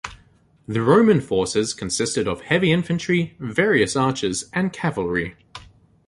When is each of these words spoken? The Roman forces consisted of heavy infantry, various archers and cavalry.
The 0.67 0.81
Roman 0.81 1.21
forces 1.21 1.75
consisted 1.75 2.27
of 2.27 2.41
heavy 2.41 2.71
infantry, 2.71 3.35
various 3.39 3.95
archers 3.95 4.45
and 4.51 4.73
cavalry. 4.73 5.35